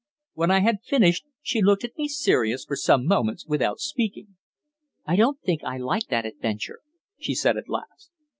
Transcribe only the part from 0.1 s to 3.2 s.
When I had finished, she looked at me seriously for some